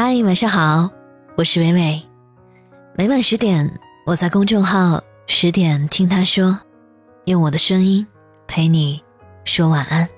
[0.00, 0.88] 嗨，晚上好，
[1.36, 2.00] 我是伟伟。
[2.94, 3.68] 每晚十点，
[4.06, 6.56] 我在公众号“十点听他说”，
[7.26, 8.06] 用我的声音
[8.46, 9.02] 陪你
[9.42, 10.08] 说晚安。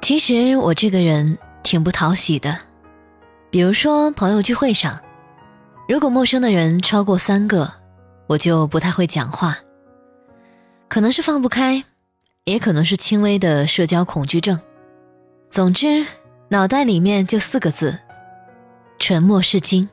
[0.00, 2.56] 其实我这个人挺不讨喜的，
[3.50, 4.96] 比如说朋友聚会上，
[5.88, 7.68] 如果陌生的人超过三个，
[8.28, 9.58] 我就不太会讲话。
[10.86, 11.82] 可能是放不开，
[12.44, 14.56] 也可能是轻微的社交恐惧症。
[15.50, 16.06] 总之。
[16.52, 17.98] 脑袋里面就四个字：
[18.98, 19.88] 沉默是金。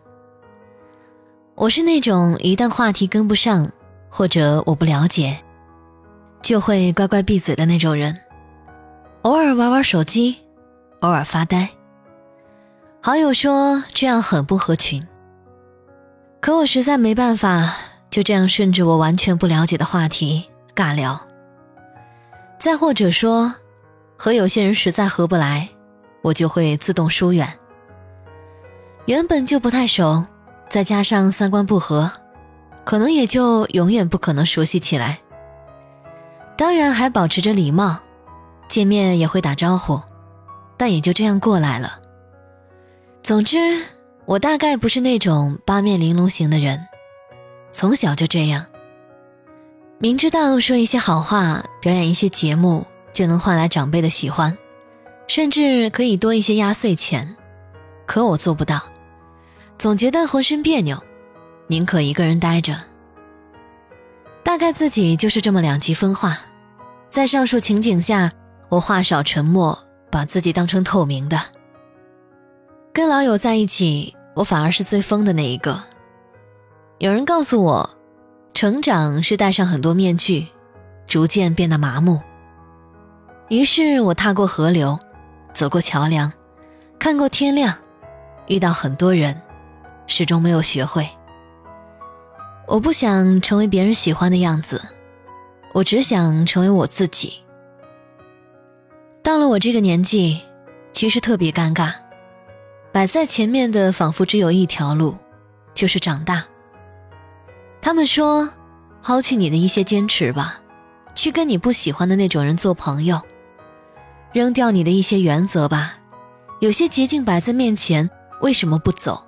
[1.55, 3.72] 我是那种一旦话题跟不上，
[4.09, 5.38] 或者我不了解，
[6.41, 8.14] 就会乖乖闭嘴的那种人。
[9.22, 10.38] 偶尔玩玩手机，
[11.00, 11.66] 偶尔发呆。
[13.02, 15.02] 好友说这样很不合群，
[16.41, 17.73] 可我实在没办法，
[18.09, 20.44] 就这样顺着我完全不了解的话题
[20.76, 21.17] 尬聊。
[22.59, 23.53] 再或者说，
[24.17, 25.70] 和有些人实在合不来。
[26.22, 27.48] 我就会自动疏远。
[29.06, 30.25] 原本就不太熟，
[30.70, 32.12] 再加上三观不合，
[32.86, 35.20] 可能也就永远不可能熟悉起来。
[36.58, 37.97] 当然还保持着礼貌，
[38.67, 40.00] 见面也会打招呼，
[40.78, 42.00] 但也就这样过来了。
[43.23, 43.81] 总之，
[44.25, 46.80] 我大概不是那种八面玲珑型的人，
[47.72, 48.66] 从小就这样。
[49.97, 54.56] 明知道说一些好话，表演一些节目，就能换来长辈的喜欢。
[55.30, 57.35] 甚至可以多一些压岁钱，
[58.08, 58.81] 可我做不到，
[59.77, 60.99] 总觉得浑身别扭，
[61.67, 62.75] 宁可一个人待着。
[64.44, 66.39] 大概自己就是这么两极分化，
[67.11, 68.31] 在上述情景下，
[68.69, 69.77] 我话少沉默，
[70.09, 71.39] 把自己当成透明的。
[72.91, 75.80] 跟老友在一起，我反而是最疯的那一个。
[76.97, 77.88] 有人告诉我，
[78.55, 80.47] 成长是戴上很多面具，
[81.05, 82.19] 逐渐变得麻木。
[83.50, 85.00] 于是我踏过河流。
[85.60, 86.32] 走过桥梁，
[86.98, 87.76] 看过天亮，
[88.48, 89.38] 遇到很多人，
[90.08, 91.06] 始终没有学会。
[92.66, 94.81] 我不想成为别人喜欢的样子，
[95.74, 97.44] 我只想成为我自己。
[99.22, 100.40] 到了我这个年纪，
[100.94, 101.92] 其实特别尴尬，
[102.94, 105.14] 摆在前面的仿佛只有一条路，
[105.74, 106.42] 就是长大。
[107.81, 108.48] 他们说，
[109.03, 110.62] 抛弃你的一些坚持吧，
[111.14, 113.22] 去跟你不喜欢的那种人做朋友。
[114.31, 115.94] 扔掉你的一些原则吧，
[116.59, 118.07] 有些捷径摆在面前，
[118.41, 119.25] 为什么不走？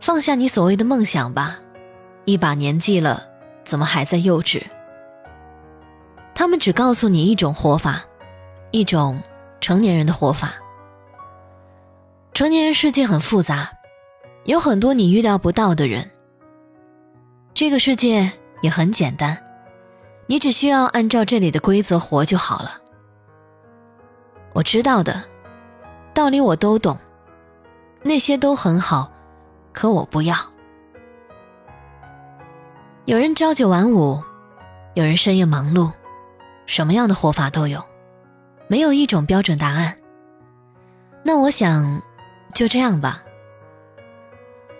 [0.00, 1.56] 放下你所谓的梦想吧，
[2.24, 3.22] 一把年纪了，
[3.64, 4.62] 怎么还在幼稚？
[6.34, 8.02] 他们只告诉你一种活法，
[8.72, 9.22] 一种
[9.60, 10.54] 成年人的活法。
[12.32, 13.70] 成年人世界很复杂，
[14.44, 16.10] 有很多你预料不到的人。
[17.54, 18.28] 这个世界
[18.60, 19.40] 也很简单，
[20.26, 22.80] 你只需要按照这里的规则活就好了。
[24.54, 25.22] 我知道的
[26.14, 26.96] 道理我都懂，
[28.02, 29.10] 那些都很好，
[29.72, 30.36] 可我不要。
[33.04, 34.22] 有人朝九晚五，
[34.94, 35.90] 有人深夜忙碌，
[36.66, 37.82] 什么样的活法都有，
[38.68, 39.98] 没有一种标准答案。
[41.24, 42.00] 那我想
[42.54, 43.22] 就这样吧。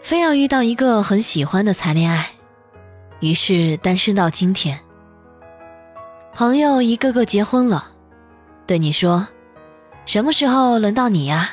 [0.03, 2.31] 非要遇到一个很喜欢的才恋爱，
[3.19, 4.79] 于是单身到今天。
[6.33, 7.91] 朋友一个个结婚了，
[8.69, 9.27] 对你说。
[10.07, 11.51] 什么时候轮到你呀？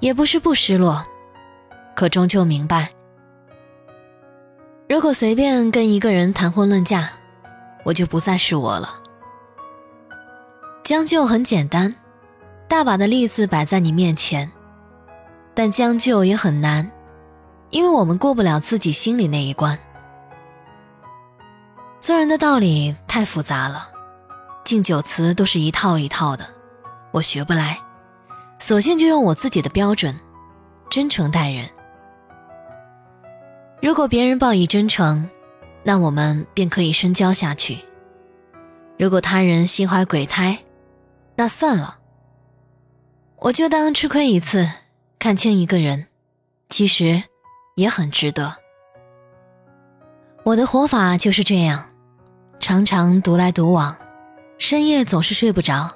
[0.00, 1.04] 也不是不失落，
[1.94, 2.88] 可终究明白，
[4.88, 7.08] 如果随便跟一个人谈婚论嫁，
[7.84, 8.98] 我就不再是我了。
[10.82, 11.92] 将就很简单，
[12.66, 14.50] 大把的例子摆在你面前，
[15.54, 16.90] 但将就也很难，
[17.68, 19.78] 因为我们过不了自己心里那一关。
[22.00, 23.86] 做人的道理太复杂了，
[24.64, 26.48] 敬酒词都是一套一套的。
[27.12, 27.78] 我学不来，
[28.58, 30.14] 索性就用我自己的标准，
[30.88, 31.68] 真诚待人。
[33.82, 35.28] 如果别人报以真诚，
[35.82, 37.78] 那我们便可以深交下去；
[38.98, 40.58] 如果他人心怀鬼胎，
[41.34, 41.98] 那算了。
[43.38, 44.68] 我就当吃亏一次，
[45.18, 46.06] 看清一个人，
[46.68, 47.22] 其实
[47.74, 48.54] 也很值得。
[50.44, 51.88] 我的活法就是这样，
[52.60, 53.96] 常常独来独往，
[54.58, 55.90] 深夜总是睡不着。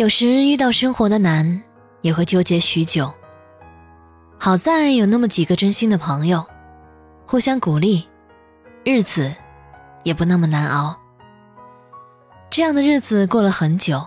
[0.00, 1.62] 有时遇到生活的难，
[2.00, 3.12] 也会纠结许久。
[4.38, 6.42] 好在有那么几个真心的朋友，
[7.26, 8.08] 互相鼓励，
[8.82, 9.30] 日子
[10.02, 10.98] 也不那么难熬。
[12.48, 14.02] 这样的日子过了很久，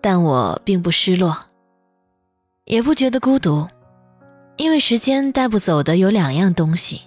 [0.00, 1.36] 但我并不失落，
[2.64, 3.68] 也不觉得孤独，
[4.56, 7.02] 因为时间带不走的有两样东西，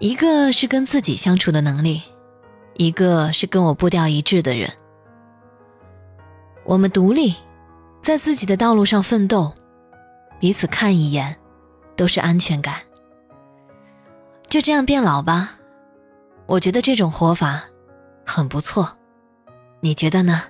[0.00, 2.02] 一个是跟自己相处的能力，
[2.74, 4.70] 一个是跟我步调一致的人。
[6.64, 7.34] 我们独立，
[8.02, 9.52] 在自己的道路上奋斗，
[10.38, 11.36] 彼此看一眼，
[11.96, 12.76] 都是安全感。
[14.48, 15.56] 就这样变老吧，
[16.46, 17.62] 我觉得这种活法
[18.26, 18.88] 很不错，
[19.80, 20.42] 你觉得呢？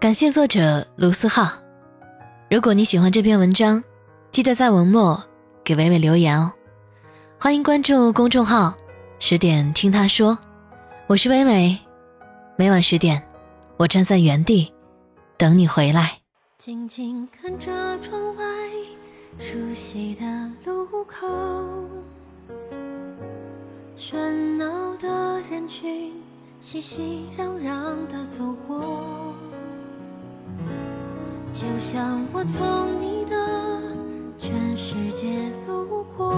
[0.00, 1.50] 感谢作者卢思浩。
[2.50, 3.82] 如果你喜欢这篇文章，
[4.30, 5.22] 记得在文末
[5.64, 6.52] 给伟伟留言哦。
[7.40, 8.76] 欢迎关注公众号
[9.18, 10.36] “十点听他说”，
[11.06, 11.78] 我是伟伟，
[12.56, 13.22] 每晚十点，
[13.76, 14.73] 我站在原地
[15.36, 16.20] 等你回来。
[16.58, 18.44] 静静看着窗外
[19.38, 20.24] 熟悉的
[20.64, 21.26] 路口，
[23.96, 24.16] 喧
[24.56, 26.12] 闹的人群
[26.60, 28.80] 熙熙攘攘的走过，
[31.52, 33.36] 就像我从你的
[34.38, 36.32] 全世界路过，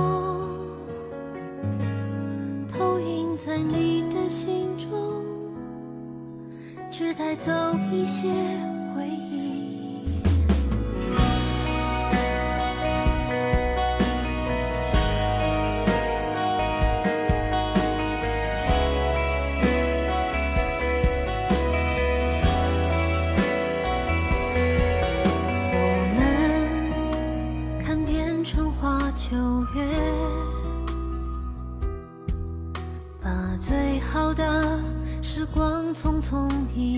[2.72, 5.22] 投影在你的心中，
[6.90, 7.52] 只带走
[7.92, 8.28] 一些。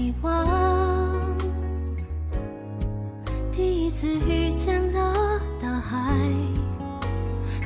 [0.09, 1.37] 遗忘，
[3.53, 6.17] 第一次遇见了大海，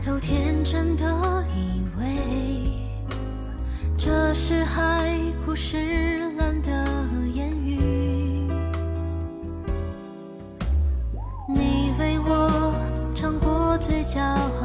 [0.05, 1.05] 都天真的
[1.55, 2.65] 以为
[3.97, 6.85] 这是海枯石烂的
[7.33, 7.79] 言语。
[11.47, 12.75] 你为我
[13.15, 14.62] 唱过最骄傲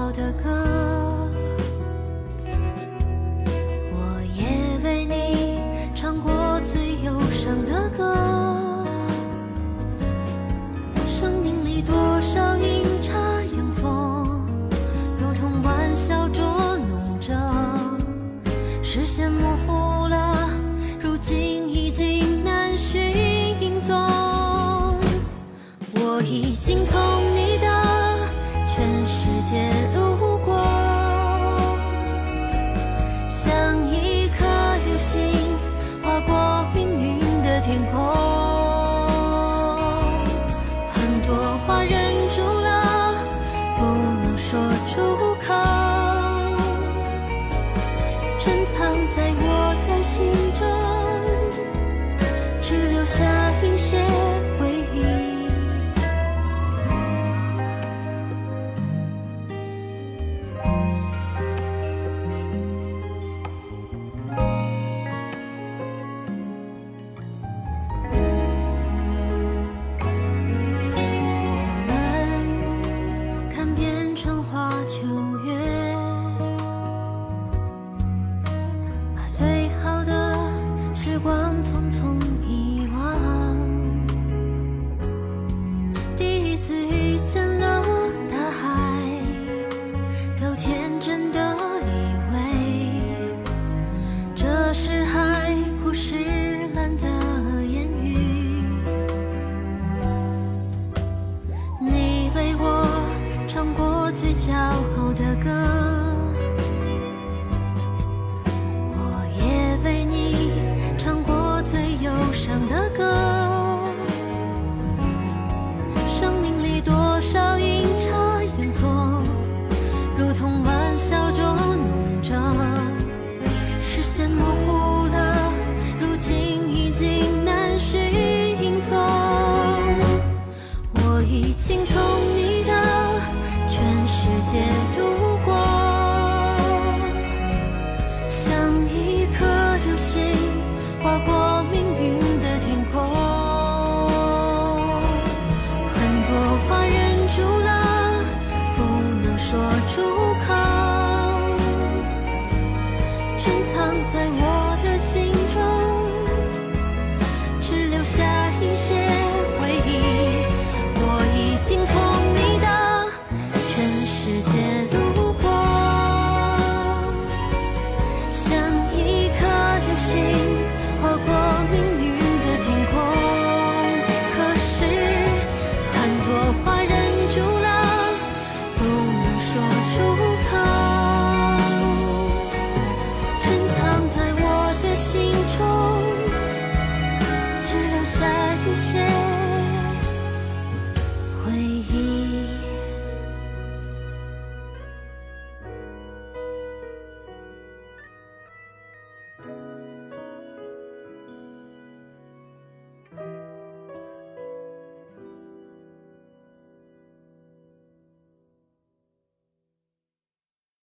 [154.06, 154.57] 在我